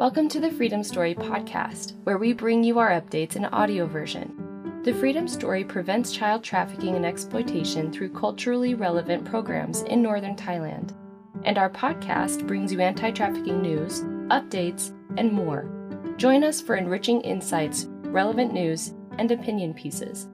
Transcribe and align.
Welcome 0.00 0.30
to 0.30 0.40
the 0.40 0.50
Freedom 0.50 0.82
Story 0.82 1.14
podcast, 1.14 1.92
where 2.04 2.16
we 2.16 2.32
bring 2.32 2.64
you 2.64 2.78
our 2.78 2.88
updates 2.88 3.36
in 3.36 3.44
audio 3.44 3.84
version. 3.84 4.80
The 4.82 4.94
Freedom 4.94 5.28
Story 5.28 5.62
prevents 5.62 6.10
child 6.10 6.42
trafficking 6.42 6.96
and 6.96 7.04
exploitation 7.04 7.92
through 7.92 8.14
culturally 8.14 8.72
relevant 8.72 9.26
programs 9.26 9.82
in 9.82 10.00
northern 10.00 10.36
Thailand. 10.36 10.94
And 11.44 11.58
our 11.58 11.68
podcast 11.68 12.46
brings 12.46 12.72
you 12.72 12.80
anti 12.80 13.10
trafficking 13.10 13.60
news, 13.60 14.00
updates, 14.30 14.96
and 15.18 15.30
more. 15.30 15.68
Join 16.16 16.44
us 16.44 16.62
for 16.62 16.76
enriching 16.76 17.20
insights, 17.20 17.84
relevant 18.04 18.54
news, 18.54 18.94
and 19.18 19.30
opinion 19.30 19.74
pieces. 19.74 20.28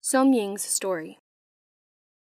Som 0.00 0.32
Ying's 0.32 0.62
story. 0.62 1.18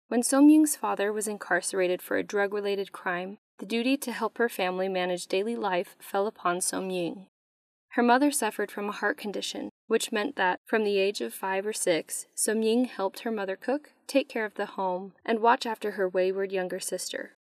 When 0.09 0.23
Som 0.23 0.49
Ying's 0.49 0.77
father 0.77 1.13
was 1.13 1.27
incarcerated 1.27 2.01
for 2.01 2.17
a 2.17 2.23
drug 2.23 2.55
related 2.55 2.93
crime, 2.93 3.39
the 3.59 3.67
duty 3.67 3.97
to 3.97 4.13
help 4.13 4.39
her 4.39 4.49
family 4.49 4.89
manage 4.89 5.27
daily 5.27 5.57
life 5.57 5.97
fell 5.99 6.29
upon 6.29 6.61
Som 6.61 6.91
Ying. 6.91 7.27
Her 7.91 8.05
mother 8.05 8.31
suffered 8.31 8.71
from 8.71 8.89
a 8.89 8.93
heart 8.93 9.19
condition, 9.19 9.71
which 9.89 10.13
meant 10.13 10.37
that, 10.37 10.61
from 10.65 10.85
the 10.85 10.99
age 10.99 11.21
of 11.21 11.35
five 11.35 11.67
or 11.67 11.73
six, 11.73 12.27
Som 12.37 12.63
Ying 12.63 12.85
helped 12.85 13.21
her 13.21 13.33
mother 13.33 13.57
cook, 13.57 13.95
take 14.07 14.29
care 14.29 14.45
of 14.45 14.55
the 14.55 14.67
home, 14.67 15.13
and 15.25 15.41
watch 15.41 15.67
after 15.67 15.93
her 15.93 16.09
wayward 16.09 16.53
younger 16.53 16.79
sister. 16.79 17.35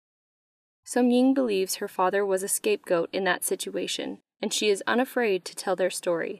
Som 0.84 1.12
Ying 1.12 1.36
believes 1.36 1.76
her 1.76 1.88
father 1.88 2.26
was 2.26 2.42
a 2.42 2.48
scapegoat 2.48 3.10
in 3.14 3.26
that 3.26 3.44
situation, 3.44 4.20
and 4.42 4.52
she 4.52 4.70
is 4.70 4.84
unafraid 4.88 5.46
to 5.46 5.56
tell 5.56 5.76
their 5.76 5.92
story. 5.92 6.40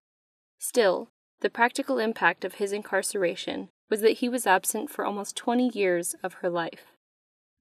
Still, 0.58 1.10
the 1.42 1.50
practical 1.52 2.00
impact 2.00 2.44
of 2.44 2.56
his 2.56 2.72
incarceration 2.72 3.70
was 3.90 4.02
that 4.02 4.20
he 4.20 4.30
was 4.30 4.48
absent 4.48 4.90
for 4.90 5.06
almost 5.06 5.36
20 5.36 5.70
years 5.70 6.16
of 6.24 6.36
her 6.36 6.50
life. 6.50 6.86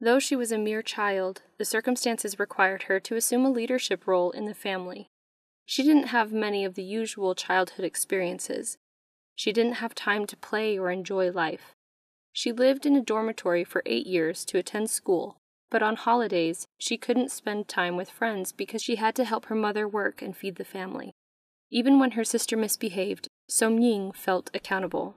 Though 0.01 0.19
she 0.19 0.37
was 0.37 0.53
a 0.53 0.59
mere 0.59 0.83
child, 0.83 1.43
the 1.59 1.65
circumstances 1.65 2.39
required 2.39 2.85
her 2.85 3.01
to 3.01 3.17
assume 3.17 3.45
a 3.45 3.51
leadership 3.51 4.07
role 4.07 4.31
in 4.31 4.47
the 4.47 4.55
family. 4.55 5.09
She 5.67 5.83
didn't 5.83 6.09
have 6.09 6.33
many 6.33 6.65
of 6.65 6.75
the 6.75 6.83
usual 6.83 7.35
childhood 7.35 7.85
experiences. 7.85 8.77
She 9.35 9.53
didn't 9.53 9.75
have 9.75 9.95
time 9.95 10.27
to 10.27 10.37
play 10.37 10.79
or 10.79 10.91
enjoy 10.91 11.31
life. 11.31 11.75
She 12.33 12.53
lived 12.53 12.85
in 12.85 12.97
a 12.97 13.01
dormitory 13.01 13.65
for 13.65 13.83
eight 13.87 14.07
years 14.07 14.45
to 14.47 14.59
attend 14.59 14.91
school, 14.91 15.37
but 15.71 15.83
on 15.83 15.97
holidays 15.97 16.67
she 16.79 16.99
couldn't 16.99 17.31
spend 17.31 17.69
time 17.69 17.97
with 17.97 18.11
friends 18.11 18.53
because 18.53 18.83
she 18.83 18.97
had 18.97 19.15
to 19.17 19.25
help 19.25 19.47
her 19.47 19.55
mother 19.55 19.89
work 19.89 20.21
and 20.21 20.37
feed 20.37 20.57
the 20.57 20.65
family. 20.65 21.13
Even 21.71 21.99
when 21.99 22.13
her 22.13 22.25
sister 22.25 22.57
misbehaved, 22.57 23.29
Som 23.49 23.79
Ying 23.79 24.13
felt 24.13 24.51
accountable. 24.53 25.17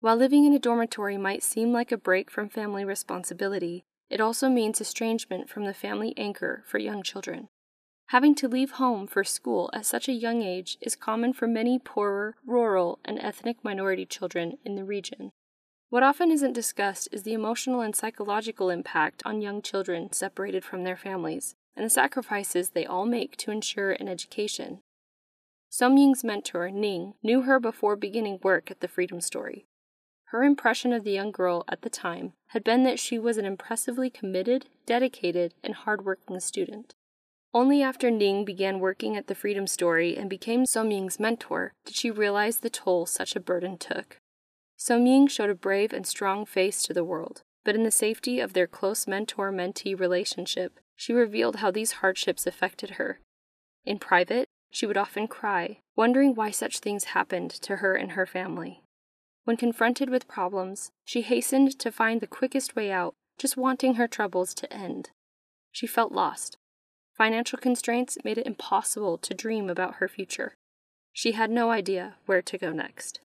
While 0.00 0.16
living 0.16 0.46
in 0.46 0.54
a 0.54 0.58
dormitory 0.58 1.18
might 1.18 1.42
seem 1.42 1.72
like 1.72 1.92
a 1.92 1.98
break 1.98 2.30
from 2.30 2.48
family 2.48 2.86
responsibility, 2.86 3.84
it 4.08 4.18
also 4.18 4.48
means 4.48 4.80
estrangement 4.80 5.50
from 5.50 5.66
the 5.66 5.74
family 5.74 6.14
anchor 6.16 6.64
for 6.66 6.78
young 6.78 7.02
children. 7.02 7.48
Having 8.06 8.36
to 8.36 8.48
leave 8.48 8.72
home 8.72 9.06
for 9.06 9.22
school 9.22 9.68
at 9.74 9.84
such 9.84 10.08
a 10.08 10.12
young 10.12 10.40
age 10.40 10.78
is 10.80 10.96
common 10.96 11.34
for 11.34 11.46
many 11.46 11.78
poorer, 11.78 12.34
rural, 12.46 12.98
and 13.04 13.18
ethnic 13.18 13.62
minority 13.62 14.06
children 14.06 14.56
in 14.64 14.74
the 14.74 14.84
region. 14.84 15.32
What 15.90 16.02
often 16.02 16.30
isn't 16.30 16.54
discussed 16.54 17.08
is 17.12 17.24
the 17.24 17.34
emotional 17.34 17.82
and 17.82 17.94
psychological 17.94 18.70
impact 18.70 19.22
on 19.26 19.42
young 19.42 19.60
children 19.60 20.12
separated 20.12 20.64
from 20.64 20.84
their 20.84 20.96
families, 20.96 21.56
and 21.76 21.84
the 21.84 21.90
sacrifices 21.90 22.70
they 22.70 22.86
all 22.86 23.04
make 23.04 23.36
to 23.36 23.50
ensure 23.50 23.92
an 23.92 24.08
education. 24.08 24.80
Som 25.68 25.98
Ying's 25.98 26.24
mentor, 26.24 26.70
Ning, 26.70 27.14
knew 27.22 27.42
her 27.42 27.60
before 27.60 27.96
beginning 27.96 28.40
work 28.42 28.70
at 28.70 28.80
the 28.80 28.88
Freedom 28.88 29.20
Story. 29.20 29.66
Her 30.30 30.44
impression 30.44 30.92
of 30.92 31.02
the 31.02 31.10
young 31.10 31.32
girl 31.32 31.64
at 31.66 31.82
the 31.82 31.90
time 31.90 32.34
had 32.50 32.62
been 32.62 32.84
that 32.84 33.00
she 33.00 33.18
was 33.18 33.36
an 33.36 33.44
impressively 33.44 34.10
committed, 34.10 34.66
dedicated, 34.86 35.54
and 35.64 35.74
hardworking 35.74 36.38
student. 36.38 36.94
Only 37.52 37.82
after 37.82 38.12
Ning 38.12 38.44
began 38.44 38.78
working 38.78 39.16
at 39.16 39.26
the 39.26 39.34
Freedom 39.34 39.66
Story 39.66 40.16
and 40.16 40.30
became 40.30 40.66
Som 40.66 40.92
Ying's 40.92 41.18
mentor 41.18 41.72
did 41.84 41.96
she 41.96 42.12
realize 42.12 42.58
the 42.58 42.70
toll 42.70 43.06
such 43.06 43.34
a 43.34 43.40
burden 43.40 43.76
took. 43.76 44.18
Som 44.76 45.04
Ying 45.04 45.26
showed 45.26 45.50
a 45.50 45.54
brave 45.56 45.92
and 45.92 46.06
strong 46.06 46.46
face 46.46 46.84
to 46.84 46.94
the 46.94 47.02
world, 47.04 47.42
but 47.64 47.74
in 47.74 47.82
the 47.82 47.90
safety 47.90 48.38
of 48.38 48.52
their 48.52 48.68
close 48.68 49.08
mentor 49.08 49.50
mentee 49.50 49.98
relationship, 49.98 50.78
she 50.94 51.12
revealed 51.12 51.56
how 51.56 51.72
these 51.72 51.92
hardships 51.94 52.46
affected 52.46 52.90
her. 52.90 53.18
In 53.84 53.98
private, 53.98 54.46
she 54.70 54.86
would 54.86 54.96
often 54.96 55.26
cry, 55.26 55.80
wondering 55.96 56.36
why 56.36 56.52
such 56.52 56.78
things 56.78 57.04
happened 57.16 57.50
to 57.50 57.76
her 57.76 57.96
and 57.96 58.12
her 58.12 58.26
family. 58.26 58.84
When 59.44 59.56
confronted 59.56 60.10
with 60.10 60.28
problems, 60.28 60.90
she 61.04 61.22
hastened 61.22 61.78
to 61.78 61.90
find 61.90 62.20
the 62.20 62.26
quickest 62.26 62.76
way 62.76 62.90
out, 62.90 63.14
just 63.38 63.56
wanting 63.56 63.94
her 63.94 64.06
troubles 64.06 64.54
to 64.54 64.72
end. 64.72 65.10
She 65.72 65.86
felt 65.86 66.12
lost. 66.12 66.58
Financial 67.16 67.58
constraints 67.58 68.18
made 68.24 68.38
it 68.38 68.46
impossible 68.46 69.18
to 69.18 69.34
dream 69.34 69.68
about 69.68 69.96
her 69.96 70.08
future. 70.08 70.54
She 71.12 71.32
had 71.32 71.50
no 71.50 71.70
idea 71.70 72.16
where 72.26 72.42
to 72.42 72.58
go 72.58 72.72
next. 72.72 73.20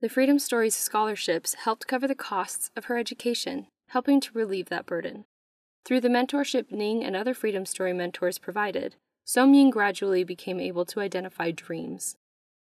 The 0.00 0.08
Freedom 0.08 0.38
Story's 0.38 0.76
scholarships 0.76 1.54
helped 1.54 1.86
cover 1.86 2.06
the 2.06 2.14
costs 2.14 2.70
of 2.76 2.86
her 2.86 2.98
education, 2.98 3.66
helping 3.88 4.20
to 4.20 4.32
relieve 4.34 4.68
that 4.68 4.86
burden. 4.86 5.24
Through 5.84 6.00
the 6.00 6.08
mentorship 6.08 6.70
Ning 6.70 7.04
and 7.04 7.14
other 7.14 7.32
Freedom 7.32 7.64
Story 7.64 7.92
mentors 7.92 8.38
provided, 8.38 8.96
Som 9.24 9.54
Ying 9.54 9.70
gradually 9.70 10.24
became 10.24 10.60
able 10.60 10.84
to 10.86 11.00
identify 11.00 11.50
dreams. 11.50 12.16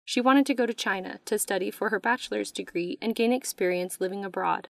She 0.09 0.23
wanted 0.23 0.47
to 0.47 0.55
go 0.55 0.65
to 0.65 0.73
China 0.73 1.21
to 1.27 1.39
study 1.39 1.71
for 1.71 1.91
her 1.91 2.01
bachelor's 2.01 2.51
degree 2.51 2.97
and 3.03 3.15
gain 3.15 3.31
experience 3.31 4.01
living 4.01 4.25
abroad. 4.25 4.69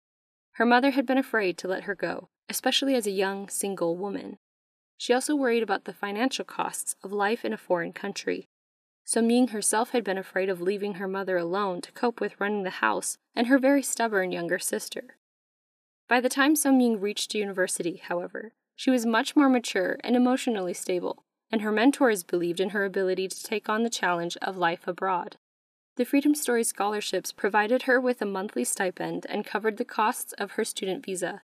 Her 0.52 0.64
mother 0.64 0.92
had 0.92 1.06
been 1.06 1.18
afraid 1.18 1.58
to 1.58 1.66
let 1.66 1.82
her 1.82 1.96
go, 1.96 2.28
especially 2.48 2.94
as 2.94 3.04
a 3.08 3.10
young, 3.10 3.48
single 3.48 3.96
woman. 3.96 4.38
She 4.96 5.12
also 5.12 5.34
worried 5.34 5.64
about 5.64 5.86
the 5.86 5.92
financial 5.92 6.44
costs 6.44 6.94
of 7.02 7.10
life 7.10 7.44
in 7.44 7.52
a 7.52 7.56
foreign 7.56 7.92
country. 7.92 8.46
Som 9.04 9.28
Ying 9.28 9.48
herself 9.48 9.90
had 9.90 10.04
been 10.04 10.18
afraid 10.18 10.48
of 10.48 10.60
leaving 10.60 10.94
her 10.94 11.08
mother 11.08 11.36
alone 11.36 11.80
to 11.80 11.90
cope 11.90 12.20
with 12.20 12.40
running 12.40 12.62
the 12.62 12.78
house 12.78 13.18
and 13.34 13.48
her 13.48 13.58
very 13.58 13.82
stubborn 13.82 14.30
younger 14.30 14.60
sister. 14.60 15.16
By 16.08 16.20
the 16.20 16.28
time 16.28 16.54
Som 16.54 16.78
Ying 16.78 17.00
reached 17.00 17.34
university, 17.34 17.96
however, 17.96 18.52
she 18.76 18.92
was 18.92 19.04
much 19.04 19.34
more 19.34 19.48
mature 19.48 19.98
and 20.04 20.14
emotionally 20.14 20.74
stable 20.74 21.23
and 21.54 21.62
her 21.62 21.70
mentors 21.70 22.24
believed 22.24 22.58
in 22.58 22.70
her 22.70 22.84
ability 22.84 23.28
to 23.28 23.44
take 23.44 23.68
on 23.68 23.84
the 23.84 23.88
challenge 23.88 24.36
of 24.42 24.56
life 24.56 24.88
abroad. 24.88 25.36
The 25.94 26.04
Freedom 26.04 26.34
Story 26.34 26.64
scholarships 26.64 27.30
provided 27.30 27.82
her 27.82 28.00
with 28.00 28.20
a 28.20 28.26
monthly 28.26 28.64
stipend 28.64 29.24
and 29.28 29.46
covered 29.46 29.76
the 29.76 29.84
costs 29.84 30.32
of 30.32 30.52
her 30.52 30.64
student 30.64 31.06
visa. 31.06 31.42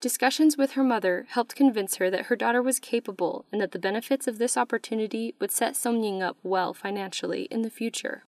Discussions 0.00 0.56
with 0.56 0.72
her 0.72 0.82
mother 0.82 1.26
helped 1.28 1.54
convince 1.54 1.98
her 1.98 2.10
that 2.10 2.26
her 2.26 2.34
daughter 2.34 2.60
was 2.60 2.80
capable 2.80 3.44
and 3.52 3.60
that 3.60 3.70
the 3.70 3.78
benefits 3.78 4.26
of 4.26 4.38
this 4.38 4.56
opportunity 4.56 5.36
would 5.38 5.52
set 5.52 5.76
Som 5.76 6.02
Ying 6.02 6.20
up 6.20 6.36
well 6.42 6.74
financially 6.74 7.42
in 7.42 7.62
the 7.62 7.70
future. 7.70 8.24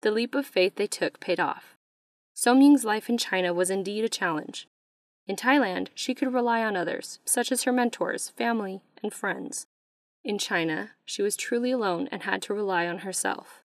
The 0.00 0.10
leap 0.10 0.34
of 0.34 0.46
faith 0.46 0.76
they 0.76 0.86
took 0.86 1.20
paid 1.20 1.38
off. 1.38 1.76
Som 2.32 2.62
Ying's 2.62 2.86
life 2.86 3.10
in 3.10 3.18
China 3.18 3.52
was 3.52 3.68
indeed 3.68 4.04
a 4.04 4.08
challenge. 4.08 4.66
In 5.26 5.36
Thailand, 5.36 5.88
she 5.94 6.14
could 6.14 6.32
rely 6.32 6.64
on 6.64 6.76
others, 6.76 7.18
such 7.26 7.52
as 7.52 7.64
her 7.64 7.72
mentors, 7.72 8.30
family, 8.30 8.80
and 9.02 9.12
friends. 9.12 9.66
In 10.22 10.38
China, 10.38 10.90
she 11.04 11.22
was 11.22 11.36
truly 11.36 11.70
alone 11.70 12.08
and 12.12 12.22
had 12.24 12.42
to 12.42 12.54
rely 12.54 12.86
on 12.86 12.98
herself. 12.98 13.62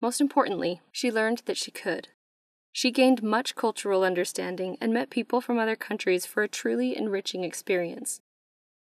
Most 0.00 0.20
importantly, 0.20 0.80
she 0.92 1.10
learned 1.10 1.42
that 1.46 1.56
she 1.56 1.70
could. 1.70 2.08
She 2.72 2.92
gained 2.92 3.22
much 3.22 3.56
cultural 3.56 4.04
understanding 4.04 4.78
and 4.80 4.92
met 4.92 5.10
people 5.10 5.40
from 5.40 5.58
other 5.58 5.74
countries 5.74 6.24
for 6.24 6.42
a 6.42 6.48
truly 6.48 6.96
enriching 6.96 7.42
experience. 7.42 8.20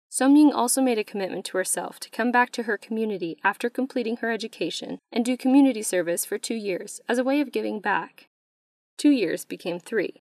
Som 0.08 0.34
Ying 0.34 0.52
also 0.52 0.80
made 0.80 0.98
a 0.98 1.04
commitment 1.04 1.44
to 1.46 1.58
herself 1.58 2.00
to 2.00 2.10
come 2.10 2.32
back 2.32 2.50
to 2.52 2.64
her 2.64 2.78
community 2.78 3.36
after 3.44 3.68
completing 3.68 4.16
her 4.16 4.32
education 4.32 4.98
and 5.12 5.24
do 5.24 5.36
community 5.36 5.82
service 5.82 6.24
for 6.24 6.38
two 6.38 6.54
years 6.54 7.00
as 7.08 7.18
a 7.18 7.24
way 7.24 7.40
of 7.40 7.52
giving 7.52 7.78
back. 7.78 8.28
Two 8.96 9.10
years 9.10 9.44
became 9.44 9.78
three. 9.78 10.22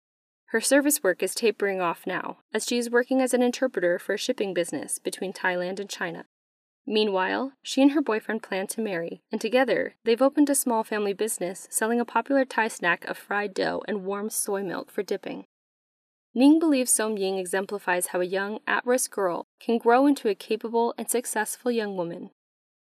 Her 0.46 0.60
service 0.60 1.02
work 1.02 1.22
is 1.22 1.34
tapering 1.34 1.80
off 1.80 2.06
now, 2.06 2.38
as 2.52 2.66
she 2.66 2.76
is 2.76 2.90
working 2.90 3.22
as 3.22 3.32
an 3.32 3.42
interpreter 3.42 3.98
for 3.98 4.14
a 4.14 4.18
shipping 4.18 4.52
business 4.52 4.98
between 4.98 5.32
Thailand 5.32 5.78
and 5.78 5.88
China. 5.88 6.24
Meanwhile, 6.90 7.52
she 7.62 7.82
and 7.82 7.92
her 7.92 8.00
boyfriend 8.00 8.42
plan 8.42 8.66
to 8.68 8.80
marry, 8.80 9.20
and 9.30 9.38
together 9.38 9.96
they've 10.04 10.22
opened 10.22 10.48
a 10.48 10.54
small 10.54 10.82
family 10.82 11.12
business 11.12 11.68
selling 11.70 12.00
a 12.00 12.04
popular 12.06 12.46
Thai 12.46 12.68
snack 12.68 13.04
of 13.04 13.18
fried 13.18 13.52
dough 13.52 13.82
and 13.86 14.06
warm 14.06 14.30
soy 14.30 14.62
milk 14.62 14.90
for 14.90 15.02
dipping. 15.02 15.44
Ning 16.34 16.58
believes 16.58 16.90
Som 16.90 17.18
Ying 17.18 17.36
exemplifies 17.36 18.06
how 18.06 18.22
a 18.22 18.24
young, 18.24 18.60
at 18.66 18.86
risk 18.86 19.10
girl 19.10 19.44
can 19.60 19.76
grow 19.76 20.06
into 20.06 20.30
a 20.30 20.34
capable 20.34 20.94
and 20.96 21.10
successful 21.10 21.70
young 21.70 21.94
woman. 21.94 22.30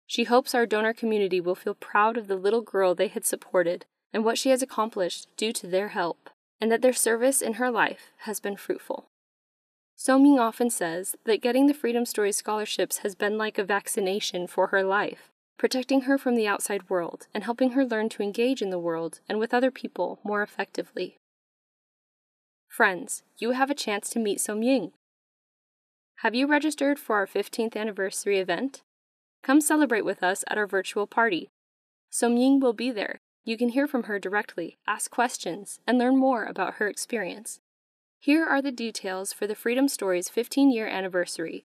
She 0.07 0.25
hopes 0.25 0.55
our 0.55 0.67
donor 0.67 0.93
community 0.93 1.41
will 1.41 1.55
feel 1.55 1.75
proud 1.75 2.19
of 2.19 2.27
the 2.27 2.37
little 2.37 2.61
girl 2.61 2.95
they 2.95 3.09
had 3.09 3.25
supported 3.25 3.87
and 4.13 4.23
what 4.23 4.37
she 4.37 4.51
has 4.51 4.61
accomplished 4.61 5.29
due 5.39 5.55
to 5.55 5.67
their 5.67 5.89
help, 5.89 6.29
and 6.61 6.71
that 6.71 6.83
their 6.83 6.93
service 6.93 7.41
in 7.41 7.55
her 7.55 7.71
life 7.71 8.11
has 8.19 8.39
been 8.39 8.59
fruitful. 8.59 9.09
Som 10.05 10.27
Ying 10.27 10.39
often 10.39 10.69
says 10.69 11.17
that 11.25 11.41
getting 11.41 11.67
the 11.67 11.73
Freedom 11.73 12.05
Story 12.05 12.31
scholarships 12.31 12.99
has 12.99 13.15
been 13.15 13.39
like 13.39 13.57
a 13.57 13.65
vaccination 13.65 14.47
for 14.47 14.67
her 14.67 14.83
life, 14.83 15.31
protecting 15.57 16.03
her 16.03 16.19
from 16.19 16.35
the 16.35 16.47
outside 16.47 16.91
world 16.91 17.27
and 17.33 17.43
helping 17.43 17.71
her 17.71 17.87
learn 17.87 18.11
to 18.11 18.23
engage 18.23 18.61
in 18.61 18.69
the 18.69 18.79
world 18.79 19.21
and 19.31 19.39
with 19.39 19.55
other 19.55 19.71
people 19.71 20.21
more 20.23 20.43
effectively. 20.43 21.17
Friends, 22.69 23.23
you 23.39 23.53
have 23.53 23.71
a 23.71 23.75
chance 23.75 24.11
to 24.11 24.19
meet 24.19 24.43
Som 24.43 24.63
Ying. 24.63 24.93
Have 26.17 26.35
you 26.35 26.47
registered 26.47 26.99
for 26.99 27.17
our 27.17 27.27
15th 27.27 27.75
anniversary 27.75 28.39
event? 28.39 28.83
Come 29.43 29.63
celebrate 29.63 30.05
with 30.05 30.23
us 30.23 30.45
at 30.49 30.59
our 30.59 30.67
virtual 30.67 31.07
party. 31.07 31.49
Som 32.11 32.37
Ying 32.37 32.61
will 32.61 32.75
be 32.75 32.91
there. 32.91 33.21
You 33.47 33.57
can 33.57 33.71
hear 33.71 33.87
from 33.87 34.03
her 34.03 34.19
directly, 34.19 34.77
ask 34.87 35.11
questions, 35.11 35.81
and 35.87 35.97
learn 35.97 36.19
more 36.19 36.45
about 36.45 36.75
her 36.75 36.89
experience. 36.89 37.61
Here 38.25 38.47
are 38.47 38.63
the 38.63 38.73
details 38.73 39.35
for 39.35 39.47
the 39.47 39.55
Freedom 39.55 39.87
Story's 39.87 40.31
15 40.31 40.71
year 40.71 40.89
anniversary. 40.89 41.67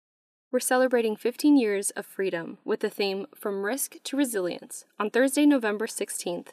We're 0.51 0.59
celebrating 0.59 1.15
15 1.15 1.57
years 1.57 1.91
of 1.91 2.05
freedom 2.05 2.59
with 2.65 2.81
the 2.81 2.91
theme 2.91 3.27
From 3.37 3.63
Risk 3.63 3.99
to 4.03 4.17
Resilience 4.17 4.85
on 4.99 5.11
Thursday, 5.11 5.47
November 5.47 5.87
16th. 5.87 6.49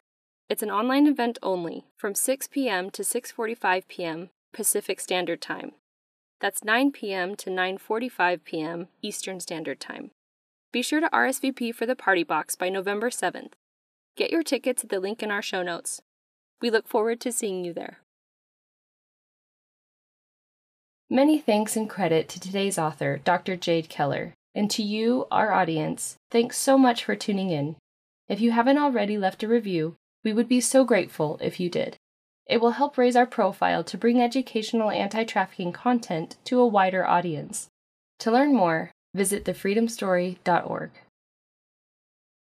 It's 0.50 0.62
an 0.62 0.70
online 0.70 1.08
event 1.08 1.40
only 1.42 1.86
from 1.98 2.14
6 2.14 2.48
p.m. 2.50 2.92
to 2.92 3.02
6:45 3.02 3.88
p.m. 3.88 4.30
Pacific 4.54 5.00
Standard 5.00 5.42
Time. 5.42 5.72
That's 6.40 6.64
9 6.64 6.92
p.m. 6.92 7.36
to 7.36 7.50
9:45 7.50 8.44
p.m. 8.44 8.90
Eastern 9.02 9.40
Standard 9.40 9.80
Time. 9.80 10.12
Be 10.72 10.84
sure 10.84 11.02
to 11.02 11.10
RSVP 11.10 11.74
for 11.74 11.88
the 11.88 11.96
party 11.96 12.24
box 12.24 12.56
by 12.56 12.70
November 12.70 13.10
7th. 13.10 13.54
Get 14.16 14.30
your 14.30 14.44
tickets 14.44 14.84
at 14.84 14.92
the 14.92 15.00
link 15.00 15.24
in 15.24 15.32
our 15.32 15.42
show 15.42 15.64
notes. 15.64 16.04
We 16.62 16.70
look 16.70 16.88
forward 16.88 17.20
to 17.22 17.32
seeing 17.32 17.66
you 17.66 17.74
there. 17.74 18.02
Many 21.10 21.40
thanks 21.40 21.78
and 21.78 21.90
credit 21.90 22.28
to 22.30 22.40
today's 22.40 22.78
author, 22.78 23.22
Dr. 23.24 23.56
Jade 23.56 23.88
Keller, 23.88 24.34
and 24.54 24.70
to 24.72 24.84
you, 24.84 25.26
our 25.32 25.54
audience, 25.54 26.18
thanks 26.32 26.58
so 26.58 26.78
much 26.78 27.06
for 27.06 27.16
tuning 27.16 27.50
in. 27.50 27.78
If 28.28 28.42
you 28.42 28.52
haven't 28.52 28.78
already 28.78 29.18
left 29.18 29.42
a 29.42 29.48
review, 29.48 29.96
we 30.26 30.34
would 30.34 30.50
be 30.50 30.60
so 30.60 30.84
grateful 30.84 31.40
if 31.42 31.62
you 31.62 31.70
did. 31.70 31.96
It 32.46 32.60
will 32.60 32.72
help 32.72 32.98
raise 32.98 33.16
our 33.16 33.26
profile 33.26 33.86
to 33.86 33.98
bring 33.98 34.22
educational 34.22 34.92
anti 34.92 35.24
trafficking 35.24 35.72
content 35.72 36.36
to 36.44 36.60
a 36.60 36.68
wider 36.68 37.06
audience. 37.06 37.70
To 38.20 38.32
learn 38.32 38.54
more, 38.54 38.92
visit 39.14 39.46
thefreedomstory.org. 39.46 40.92